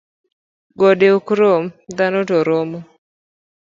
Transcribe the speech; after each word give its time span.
Gode 0.79 1.07
ok 1.17 1.27
rom 1.39 1.63
dhano 1.97 2.19
to 2.29 2.37
romo 2.47 2.79